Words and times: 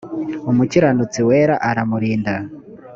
umukiranutsi 0.49 1.19
wera 1.27 1.55
aramurinda 1.69 2.33